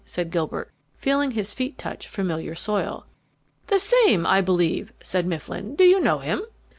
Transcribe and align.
said 0.03 0.31
Gilbert, 0.31 0.71
feeling 0.97 1.29
his 1.29 1.53
feet 1.53 1.77
touch 1.77 2.07
familiar 2.07 2.55
soil. 2.55 3.05
"The 3.67 3.77
same, 3.77 4.25
I 4.25 4.41
believe," 4.41 4.91
said 5.03 5.27
Mifflin. 5.27 5.75
"Do 5.75 5.83
you 5.83 5.99
know 5.99 6.17
him?" 6.17 6.41